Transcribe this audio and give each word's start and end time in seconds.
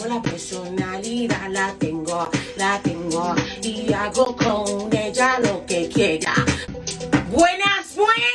tengo 0.00 0.14
la 0.14 0.22
personalidad, 0.22 1.50
la 1.50 1.74
tengo, 1.78 2.30
la 2.56 2.80
tengo 2.80 3.34
y 3.62 3.92
hago 3.92 4.34
con 4.34 4.94
ella 4.96 5.38
lo 5.40 5.66
que 5.66 5.88
quiera. 5.88 6.32
Buenas, 7.30 7.96
buenas. 7.96 8.30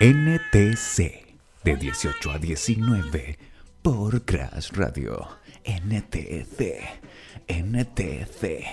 NTC 0.00 1.36
de 1.64 1.76
18 1.76 2.30
a 2.30 2.38
19 2.38 3.38
por 3.82 4.24
Crash 4.24 4.70
Radio. 4.72 5.28
NTC, 5.64 6.82
NTC. 7.46 8.64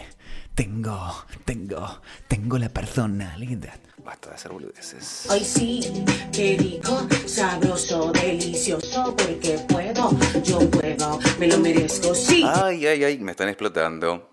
Tengo, 0.56 1.26
tengo, 1.44 2.02
tengo 2.28 2.58
la 2.58 2.70
personalidad. 2.70 3.80
Basta 4.06 4.30
de 4.30 4.36
hacer 4.36 4.52
boludeces. 4.52 5.28
Hoy 5.30 5.44
sí, 5.44 5.82
qué 6.32 6.56
rico, 6.58 7.08
sabroso, 7.26 8.12
delicioso, 8.12 9.16
porque 9.18 9.60
puedo, 9.68 9.85
me 11.46 11.52
lo 11.52 11.60
merezco, 11.60 12.16
sí. 12.16 12.44
Ay, 12.44 12.88
ay, 12.88 13.04
ay, 13.04 13.20
me 13.20 13.32
están 13.32 13.50
explotando. 13.50 14.32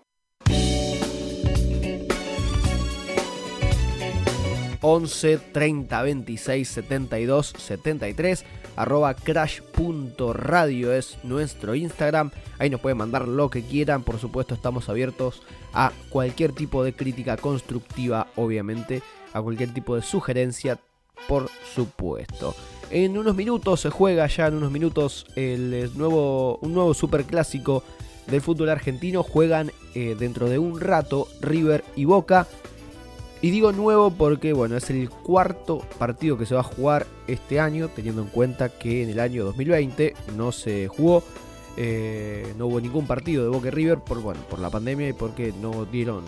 11 4.81 5.37
30 5.37 6.01
26 6.01 6.67
72 6.67 7.53
73 7.57 8.43
arroba 8.75 9.13
crash.radio 9.13 10.91
es 10.91 11.17
nuestro 11.23 11.75
Instagram. 11.75 12.31
Ahí 12.57 12.69
nos 12.69 12.81
pueden 12.81 12.97
mandar 12.97 13.27
lo 13.27 13.49
que 13.49 13.61
quieran. 13.61 14.03
Por 14.03 14.19
supuesto, 14.19 14.55
estamos 14.55 14.89
abiertos 14.89 15.43
a 15.73 15.91
cualquier 16.09 16.51
tipo 16.51 16.83
de 16.83 16.93
crítica 16.93 17.37
constructiva, 17.37 18.27
obviamente, 18.35 19.03
a 19.33 19.41
cualquier 19.41 19.73
tipo 19.73 19.95
de 19.95 20.01
sugerencia, 20.01 20.79
por 21.27 21.49
supuesto. 21.73 22.55
En 22.89 23.17
unos 23.17 23.35
minutos 23.35 23.81
se 23.81 23.89
juega 23.89 24.27
ya 24.27 24.47
en 24.47 24.55
unos 24.55 24.71
minutos 24.71 25.25
el 25.35 25.91
nuevo, 25.95 26.57
un 26.61 26.73
nuevo 26.73 26.93
superclásico 26.93 27.83
del 28.27 28.41
fútbol 28.41 28.69
argentino. 28.69 29.23
Juegan 29.23 29.71
eh, 29.95 30.15
dentro 30.17 30.49
de 30.49 30.59
un 30.59 30.79
rato 30.79 31.27
River 31.41 31.83
y 31.95 32.05
Boca. 32.05 32.47
Y 33.41 33.51
digo 33.51 33.73
nuevo 33.73 34.11
porque 34.11 34.53
bueno, 34.53 34.77
es 34.77 34.89
el 34.89 35.09
cuarto 35.09 35.79
partido 35.97 36.37
que 36.37 36.45
se 36.45 36.55
va 36.55 36.61
a 36.61 36.63
jugar 36.63 37.05
este 37.27 37.59
año, 37.59 37.89
teniendo 37.89 38.21
en 38.21 38.29
cuenta 38.29 38.69
que 38.69 39.03
en 39.03 39.09
el 39.09 39.19
año 39.19 39.43
2020 39.43 40.13
no 40.37 40.53
se 40.53 40.87
jugó, 40.87 41.23
eh, 41.75 42.53
no 42.57 42.67
hubo 42.67 42.79
ningún 42.79 43.05
partido 43.05 43.43
de 43.43 43.49
Boca 43.49 43.67
y 43.67 43.71
River 43.71 43.97
por, 43.97 44.21
bueno, 44.21 44.39
por 44.49 44.59
la 44.59 44.69
pandemia 44.69 45.09
y 45.09 45.13
porque 45.13 45.53
no 45.61 45.83
dieron 45.83 46.23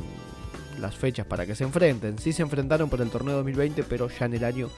las 0.80 0.95
fechas 0.95 1.26
para 1.26 1.45
que 1.45 1.56
se 1.56 1.64
enfrenten. 1.64 2.18
Sí 2.20 2.34
se 2.34 2.42
enfrentaron 2.42 2.90
por 2.90 3.02
el 3.02 3.09
torneo 3.09 3.36
2020, 3.36 3.84
pero 3.84 4.09
ya 4.09 4.26
en 4.26 4.34
el 4.36 4.44
año 4.44 4.70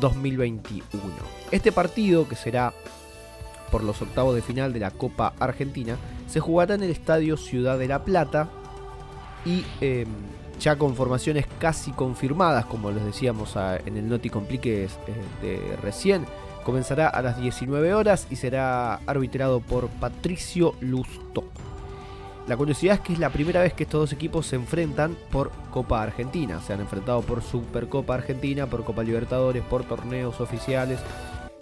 2021. 0.00 0.84
Este 1.50 1.72
partido, 1.72 2.28
que 2.28 2.36
será 2.36 2.72
por 3.70 3.82
los 3.82 4.00
octavos 4.02 4.34
de 4.34 4.42
final 4.42 4.72
de 4.72 4.80
la 4.80 4.90
Copa 4.90 5.34
Argentina, 5.38 5.96
se 6.28 6.40
jugará 6.40 6.74
en 6.74 6.82
el 6.82 6.90
Estadio 6.90 7.36
Ciudad 7.36 7.78
de 7.78 7.88
la 7.88 8.04
Plata 8.04 8.48
y 9.44 9.64
eh, 9.80 10.06
ya 10.60 10.76
con 10.76 10.94
formaciones 10.94 11.46
casi 11.58 11.90
confirmadas, 11.92 12.66
como 12.66 12.90
les 12.90 13.04
decíamos 13.04 13.56
en 13.56 13.96
el 13.96 14.08
Noti 14.08 14.30
Compliques 14.30 14.92
eh, 15.06 15.14
de 15.42 15.76
recién. 15.76 16.26
Comenzará 16.64 17.08
a 17.08 17.22
las 17.22 17.40
19 17.40 17.92
horas 17.92 18.28
y 18.30 18.36
será 18.36 18.94
arbitrado 19.06 19.60
por 19.60 19.88
Patricio 19.88 20.74
Lusto. 20.80 21.44
La 22.48 22.56
curiosidad 22.56 22.96
es 22.96 23.00
que 23.00 23.12
es 23.12 23.18
la 23.20 23.30
primera 23.30 23.62
vez 23.62 23.72
que 23.72 23.84
estos 23.84 24.00
dos 24.00 24.12
equipos 24.12 24.46
se 24.46 24.56
enfrentan 24.56 25.16
por 25.30 25.52
Copa 25.70 26.02
Argentina. 26.02 26.60
Se 26.60 26.72
han 26.72 26.80
enfrentado 26.80 27.22
por 27.22 27.42
Supercopa 27.42 28.14
Argentina, 28.14 28.66
por 28.66 28.84
Copa 28.84 29.04
Libertadores, 29.04 29.62
por 29.62 29.84
torneos 29.84 30.40
oficiales, 30.40 30.98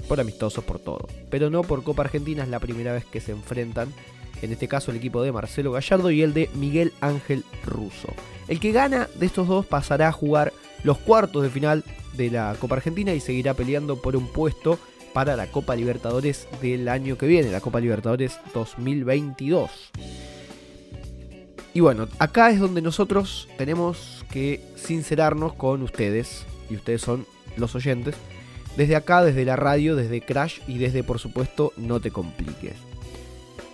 por 0.09 0.21
amistosos, 0.21 0.65
por 0.65 0.79
todo. 0.79 1.07
Pero 1.29 1.51
no 1.51 1.63
por 1.63 1.83
Copa 1.83 2.03
Argentina, 2.03 2.43
es 2.45 2.49
la 2.49 2.61
primera 2.61 2.93
vez 2.93 3.05
que 3.05 3.21
se 3.21 3.33
enfrentan. 3.33 3.93
En 4.41 4.53
este 4.53 4.69
caso 4.69 4.91
el 4.91 4.97
equipo 4.97 5.23
de 5.23 5.33
Marcelo 5.33 5.71
Gallardo 5.73 6.11
y 6.11 6.23
el 6.23 6.33
de 6.33 6.49
Miguel 6.55 6.95
Ángel 7.03 7.45
Russo. 7.67 8.09
El 8.49 8.59
que 8.59 8.73
gana 8.73 9.07
de 9.17 9.27
estos 9.27 9.49
dos 9.49 9.67
pasará 9.67 10.09
a 10.09 10.13
jugar 10.13 10.53
los 10.83 10.97
cuartos 10.97 11.43
de 11.43 11.51
final 11.51 11.85
de 12.15 12.31
la 12.31 12.57
Copa 12.59 12.77
Argentina 12.77 13.13
y 13.13 13.21
seguirá 13.21 13.53
peleando 13.53 14.01
por 14.01 14.17
un 14.17 14.27
puesto 14.27 14.79
para 15.13 15.37
la 15.37 15.47
Copa 15.49 15.77
Libertadores 15.77 16.49
del 16.63 16.89
año 16.89 17.19
que 17.19 17.27
viene, 17.27 17.51
la 17.51 17.61
Copa 17.61 17.81
Libertadores 17.81 18.39
2022. 18.55 19.91
Y 21.73 21.81
bueno, 21.81 22.09
acá 22.19 22.51
es 22.51 22.59
donde 22.59 22.83
nosotros 22.83 23.49
tenemos 23.57 24.25
que 24.31 24.61
sincerarnos 24.77 25.53
con 25.53 25.83
ustedes, 25.83 26.45
y 26.69 26.75
ustedes 26.75 27.01
son 27.01 27.27
los 27.57 27.75
oyentes, 27.75 28.17
desde 28.77 28.97
acá, 28.97 29.23
desde 29.23 29.45
la 29.45 29.57
radio, 29.57 29.97
desde 29.97 30.21
Crash 30.21 30.61
y 30.67 30.79
desde 30.79 31.03
por 31.03 31.19
supuesto 31.19 31.73
No 31.77 32.01
Te 32.01 32.11
Compliques. 32.11 32.75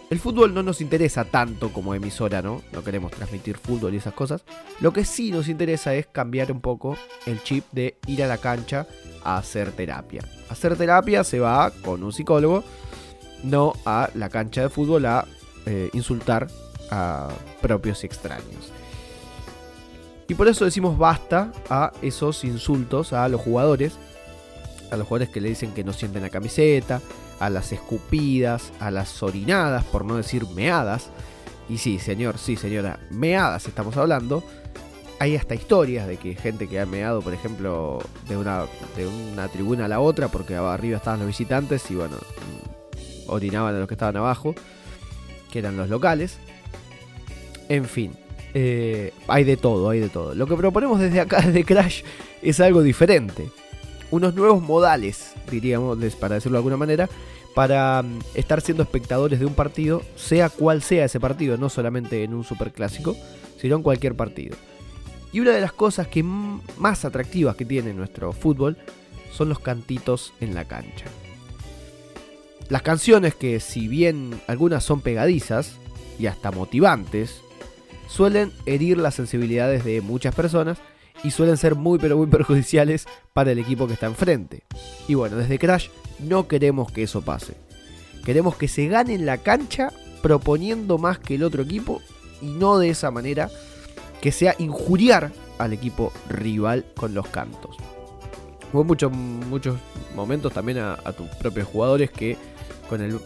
El 0.09 0.21
fútbol 0.21 0.55
no 0.55 0.63
nos 0.63 0.81
interesa 0.81 1.25
tanto 1.25 1.73
como 1.73 1.93
emisora, 1.93 2.41
¿no? 2.41 2.63
No 2.73 2.85
queremos 2.85 3.11
transmitir 3.11 3.57
fútbol 3.57 3.93
y 3.93 3.97
esas 3.97 4.15
cosas. 4.15 4.45
Lo 4.79 4.93
que 4.93 5.05
sí 5.05 5.33
nos 5.33 5.49
interesa 5.49 5.95
es 5.95 6.07
cambiar 6.07 6.53
un 6.53 6.61
poco 6.61 6.97
el 7.27 7.43
chip 7.43 7.65
de 7.73 7.97
ir 8.07 8.23
a 8.23 8.29
la 8.29 8.39
cancha 8.39 8.87
a 9.25 9.37
hacer 9.37 9.73
terapia. 9.73 10.23
Hacer 10.49 10.77
terapia 10.77 11.25
se 11.25 11.41
va 11.41 11.73
con 11.85 12.05
un 12.05 12.13
psicólogo, 12.13 12.63
no 13.43 13.73
a 13.85 14.09
la 14.15 14.29
cancha 14.29 14.63
de 14.63 14.69
fútbol 14.69 15.07
a 15.07 15.27
eh, 15.67 15.91
insultar 15.93 16.47
a 16.91 17.29
propios 17.61 18.03
y 18.03 18.07
extraños. 18.07 18.73
Y 20.29 20.35
por 20.35 20.49
eso 20.49 20.65
decimos 20.65 20.99
basta 20.99 21.53
a 21.71 21.93
esos 22.03 22.45
insultos 22.45 23.13
a 23.13 23.29
los 23.29 23.41
jugadores, 23.41 23.97
a 24.91 24.97
los 24.97 25.07
jugadores 25.07 25.33
que 25.33 25.41
le 25.41 25.51
dicen 25.51 25.73
que 25.73 25.85
no 25.85 25.93
sienten 25.93 26.23
la 26.23 26.31
camiseta, 26.31 27.01
a 27.39 27.51
las 27.51 27.73
escupidas, 27.73 28.73
a 28.81 28.91
las 28.91 29.23
orinadas, 29.23 29.85
por 29.85 30.05
no 30.05 30.17
decir 30.17 30.47
meadas. 30.49 31.11
Y 31.69 31.79
sí, 31.79 31.99
señor, 31.99 32.39
sí, 32.39 32.57
señora, 32.57 32.99
meadas 33.11 33.67
estamos 33.67 33.97
hablando. 33.97 34.43
Hay 35.19 35.37
hasta 35.37 35.55
historias 35.55 36.07
de 36.07 36.19
que 36.19 36.35
gente 36.35 36.69
que 36.69 36.79
ha 36.79 36.87
meado, 36.87 37.23
por 37.23 37.33
ejemplo, 37.33 38.01
de 38.29 38.37
una, 38.37 38.65
de 38.97 39.07
una 39.07 39.49
tribuna 39.49 39.87
a 39.87 39.89
la 39.89 40.01
otra, 40.01 40.29
porque 40.29 40.57
arriba 40.57 40.99
estaban 40.99 41.21
los 41.21 41.29
visitantes 41.29 41.91
y 41.91 41.95
bueno, 41.95 42.17
mm, 42.17 43.31
orinaban 43.31 43.75
a 43.75 43.79
los 43.79 43.89
que 43.89 43.95
estaban 43.95 44.17
abajo, 44.17 44.55
eran 45.59 45.77
los 45.77 45.89
locales. 45.89 46.39
En 47.69 47.85
fin, 47.85 48.13
eh, 48.55 49.13
hay 49.29 49.45
de 49.45 49.57
todo, 49.57 49.91
hay 49.91 50.01
de 50.01 50.09
todo. 50.09 50.35
Lo 50.35 50.47
que 50.47 50.57
proponemos 50.57 51.01
desde 51.01 51.21
acá, 51.21 51.41
desde 51.45 51.65
Crash, 51.65 52.03
es 52.43 52.61
algo 52.61 52.83
diferente. 52.83 53.51
Unos 54.11 54.35
nuevos 54.35 54.63
modales, 54.63 55.33
diríamos, 55.51 55.99
para 56.15 56.37
decirlo 56.37 56.57
de 56.57 56.61
alguna 56.61 56.77
manera, 56.77 57.09
para 57.55 58.03
mm, 58.03 58.19
estar 58.35 58.61
siendo 58.61 58.83
espectadores 58.83 59.41
de 59.41 59.47
un 59.47 59.55
partido, 59.55 60.03
sea 60.15 60.49
cual 60.49 60.83
sea 60.83 61.07
ese 61.07 61.21
partido, 61.21 61.57
no 61.57 61.69
solamente 61.69 62.23
en 62.23 62.35
un 62.35 62.45
superclásico, 62.45 63.17
sino 63.61 63.77
en 63.77 63.83
cualquier 63.83 64.15
partido. 64.15 64.57
Y 65.33 65.41
una 65.41 65.51
de 65.51 65.61
las 65.61 65.73
cosas 65.73 66.07
que 66.09 66.23
más 66.23 67.05
atractivas 67.05 67.57
que 67.57 67.65
tiene 67.65 67.93
nuestro 67.93 68.33
fútbol 68.33 68.77
son 69.33 69.49
los 69.49 69.59
cantitos 69.59 70.33
en 70.41 70.55
la 70.55 70.65
cancha. 70.65 71.05
Las 72.69 72.83
canciones 72.83 73.35
que 73.35 73.61
si 73.61 73.87
bien 73.87 74.41
algunas 74.49 74.83
son 74.83 75.01
pegadizas 75.01 75.73
y 76.19 76.27
hasta 76.27 76.51
motivantes, 76.51 77.41
suelen 78.09 78.53
herir 78.67 78.99
las 78.99 79.15
sensibilidades 79.15 79.85
de 79.85 80.01
muchas 80.01 80.35
personas 80.35 80.79
y 81.23 81.31
suelen 81.31 81.57
ser 81.57 81.77
muy 81.77 81.99
pero 81.99 82.17
muy 82.17 82.27
perjudiciales 82.31 83.07
para 83.33 83.53
el 83.53 83.59
equipo 83.59 83.87
que 83.87 83.93
está 83.93 84.07
enfrente. 84.07 84.65
Y 85.07 85.15
bueno, 85.15 85.37
desde 85.37 85.59
Crash 85.59 85.89
no 86.19 86.49
queremos 86.49 86.91
que 86.91 87.05
eso 87.05 87.23
pase. 87.23 87.55
Queremos 88.25 88.57
que 88.57 88.67
se 88.67 88.89
gane 88.89 89.15
en 89.15 89.27
la 89.27 89.39
cancha 89.39 89.93
proponiendo 90.21 90.99
más 90.99 91.21
que 91.21 91.37
el 91.37 91.45
otro 91.45 91.63
equipo 91.63 92.03
y 92.43 92.47
no 92.47 92.79
de 92.79 92.91
esa 92.91 93.13
manera 93.13 93.49
que 94.21 94.33
sea 94.33 94.57
injuriar 94.59 95.31
al 95.59 95.73
equipo 95.73 96.13
rival 96.29 96.85
con 96.97 97.15
los 97.15 97.29
cantos. 97.29 97.77
Hubo 98.73 98.85
muchos, 98.85 99.13
momentos 100.15 100.53
también 100.53 100.79
a, 100.79 100.97
tus 101.13 101.29
propios 101.37 101.69
jugadores 101.69 102.11
que 102.11 102.37
con 102.89 103.01
el, 103.01 103.19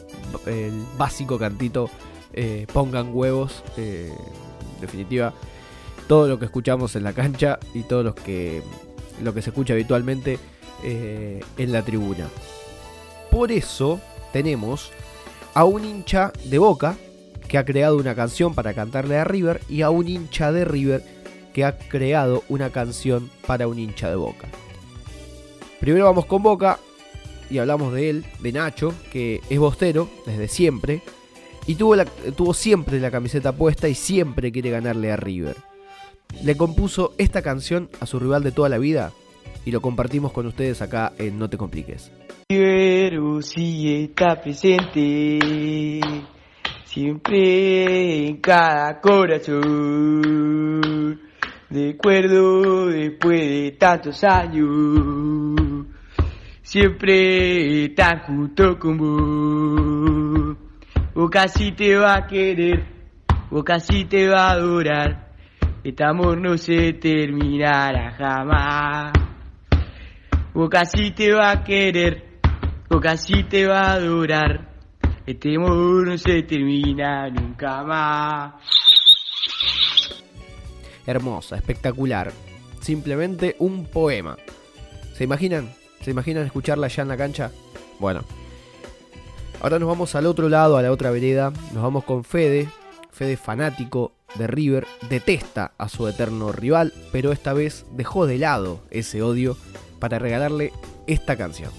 básico 0.96 1.38
cantito 1.38 1.90
eh, 2.32 2.66
pongan 2.72 3.10
huevos. 3.12 3.62
Eh, 3.76 4.12
en 4.74 4.80
definitiva, 4.80 5.34
todo 6.06 6.28
lo 6.28 6.38
que 6.38 6.46
escuchamos 6.46 6.96
en 6.96 7.04
la 7.04 7.12
cancha 7.12 7.58
y 7.74 7.82
todo 7.82 8.02
lo 8.02 8.14
que, 8.14 8.62
lo 9.22 9.34
que 9.34 9.42
se 9.42 9.50
escucha 9.50 9.74
habitualmente 9.74 10.38
eh, 10.82 11.40
en 11.56 11.72
la 11.72 11.82
tribuna. 11.82 12.28
Por 13.30 13.52
eso 13.52 14.00
tenemos 14.32 14.90
a 15.54 15.64
un 15.64 15.84
hincha 15.84 16.32
de 16.44 16.58
Boca 16.58 16.96
que 17.48 17.58
ha 17.58 17.64
creado 17.64 17.96
una 17.96 18.14
canción 18.14 18.54
para 18.54 18.74
cantarle 18.74 19.18
a 19.18 19.24
River 19.24 19.60
y 19.68 19.82
a 19.82 19.90
un 19.90 20.08
hincha 20.08 20.52
de 20.52 20.64
River 20.64 21.02
que 21.52 21.64
ha 21.64 21.76
creado 21.76 22.44
una 22.48 22.70
canción 22.70 23.30
para 23.46 23.66
un 23.68 23.78
hincha 23.78 24.08
de 24.08 24.16
Boca. 24.16 24.48
Primero 25.80 26.04
vamos 26.04 26.26
con 26.26 26.42
Boca 26.42 26.78
y 27.50 27.58
hablamos 27.58 27.92
de 27.92 28.10
él, 28.10 28.24
de 28.40 28.52
Nacho, 28.52 28.94
que 29.12 29.40
es 29.48 29.58
bostero 29.58 30.08
desde 30.26 30.46
siempre 30.46 31.02
y 31.66 31.74
tuvo, 31.74 32.54
siempre 32.54 33.00
la 33.00 33.10
camiseta 33.10 33.52
puesta 33.52 33.88
y 33.88 33.94
siempre 33.94 34.52
quiere 34.52 34.70
ganarle 34.70 35.12
a 35.12 35.16
River. 35.16 35.56
Le 36.42 36.56
compuso 36.56 37.14
esta 37.18 37.42
canción 37.42 37.88
a 38.00 38.06
su 38.06 38.18
rival 38.18 38.42
de 38.42 38.52
toda 38.52 38.68
la 38.68 38.78
vida 38.78 39.12
y 39.64 39.70
lo 39.70 39.80
compartimos 39.80 40.32
con 40.32 40.46
ustedes 40.46 40.82
acá 40.82 41.12
en 41.18 41.38
No 41.38 41.48
Te 41.48 41.56
Compliques. 41.56 42.10
River 42.48 43.42
sí 43.42 44.04
está 44.04 44.40
presente 44.40 46.00
siempre 46.84 48.26
en 48.26 48.36
cada 48.38 49.00
corazón. 49.00 50.40
Recuerdo 51.70 52.86
después 52.86 53.40
de 53.40 53.76
tantos 53.78 54.24
años, 54.24 55.54
siempre 56.70 57.86
estar 57.86 58.22
junto 58.26 58.78
con 58.78 58.96
vos. 58.96 60.56
O 61.14 61.28
casi 61.28 61.72
te 61.72 61.96
va 61.96 62.14
a 62.14 62.26
querer, 62.28 62.84
o 63.50 63.64
casi 63.64 64.04
te 64.04 64.28
va 64.28 64.50
a 64.50 64.52
adorar. 64.52 65.32
Este 65.82 66.04
amor 66.04 66.40
no 66.40 66.56
se 66.56 66.92
terminará 66.92 68.12
jamás. 68.12 69.12
O 70.54 70.68
casi 70.68 71.10
te 71.10 71.32
va 71.32 71.50
a 71.50 71.64
querer, 71.64 72.38
o 72.88 73.00
casi 73.00 73.42
te 73.44 73.66
va 73.66 73.80
a 73.80 73.92
adorar. 73.94 74.70
Este 75.26 75.56
amor 75.56 76.06
no 76.06 76.16
se 76.18 76.44
termina 76.44 77.28
nunca 77.30 77.82
más. 77.82 78.54
Hermosa, 81.04 81.56
espectacular. 81.56 82.30
Simplemente 82.80 83.56
un 83.58 83.86
poema. 83.86 84.36
¿Se 85.14 85.24
imaginan? 85.24 85.79
¿Se 86.00 86.10
imaginan 86.10 86.46
escucharla 86.46 86.86
allá 86.86 87.02
en 87.02 87.08
la 87.08 87.16
cancha? 87.16 87.50
Bueno. 87.98 88.22
Ahora 89.60 89.78
nos 89.78 89.88
vamos 89.88 90.14
al 90.14 90.26
otro 90.26 90.48
lado, 90.48 90.76
a 90.76 90.82
la 90.82 90.90
otra 90.90 91.10
vereda. 91.10 91.52
Nos 91.74 91.82
vamos 91.82 92.04
con 92.04 92.24
Fede. 92.24 92.68
Fede 93.12 93.36
fanático 93.36 94.12
de 94.36 94.46
River. 94.46 94.86
Detesta 95.10 95.72
a 95.76 95.88
su 95.88 96.08
eterno 96.08 96.52
rival, 96.52 96.94
pero 97.12 97.32
esta 97.32 97.52
vez 97.52 97.84
dejó 97.92 98.26
de 98.26 98.38
lado 98.38 98.80
ese 98.90 99.22
odio 99.22 99.56
para 99.98 100.18
regalarle 100.18 100.72
esta 101.06 101.36
canción. 101.36 101.70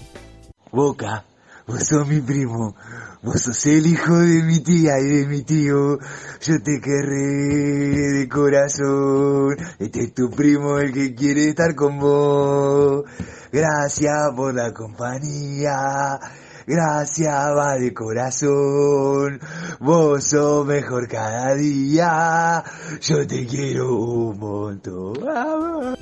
Boca, 0.70 1.24
vos 1.66 1.82
sos 1.84 2.06
mi 2.06 2.20
primo, 2.20 2.76
vos 3.22 3.40
sos 3.40 3.66
el 3.66 3.86
hijo 3.86 4.18
de 4.18 4.42
mi 4.42 4.60
tía 4.60 4.98
y 4.98 5.04
de 5.04 5.26
mi 5.26 5.42
tío, 5.42 5.98
yo 6.40 6.62
te 6.62 6.80
querré 6.80 8.18
de 8.18 8.28
corazón, 8.28 9.56
este 9.78 10.04
es 10.04 10.14
tu 10.14 10.28
primo 10.30 10.78
el 10.78 10.92
que 10.92 11.14
quiere 11.14 11.50
estar 11.50 11.74
con 11.76 12.00
vos, 12.00 13.04
gracias 13.52 14.30
por 14.34 14.54
la 14.54 14.72
compañía, 14.72 16.18
gracias 16.66 17.32
va 17.32 17.76
de 17.78 17.94
corazón, 17.94 19.40
vos 19.78 20.24
sos 20.24 20.66
mejor 20.66 21.06
cada 21.06 21.54
día, 21.54 22.64
yo 23.00 23.24
te 23.24 23.46
quiero 23.46 23.94
un 23.94 24.38
montón. 24.38 25.96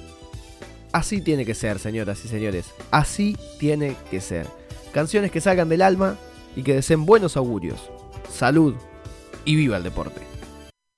Así 0.93 1.20
tiene 1.20 1.44
que 1.44 1.55
ser, 1.55 1.78
señoras 1.78 2.25
y 2.25 2.28
señores. 2.28 2.66
Así 2.90 3.37
tiene 3.61 3.96
que 4.11 4.20
ser. 4.20 4.49
Canciones 4.93 5.31
que 5.31 5.40
salgan 5.40 5.69
del 5.69 5.82
alma 5.82 6.16
y 6.56 6.62
que 6.62 6.75
deseen 6.75 7.06
buenos 7.06 7.37
augurios. 7.37 7.91
Salud 8.29 8.75
y 9.44 9.56
viva 9.56 9.76
el 9.76 9.82
deporte. 9.82 10.30